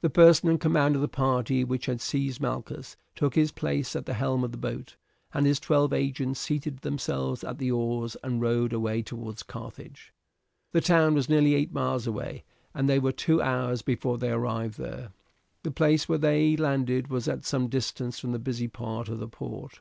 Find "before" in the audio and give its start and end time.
13.82-14.16